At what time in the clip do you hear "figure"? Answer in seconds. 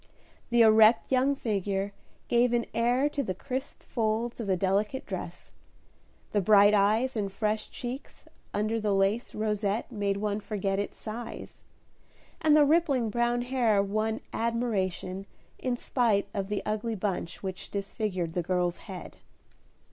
1.35-1.93